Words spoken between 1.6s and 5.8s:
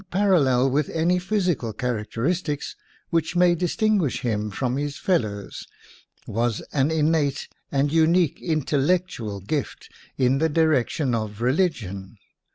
characteristics which may distinguish him from his fellows,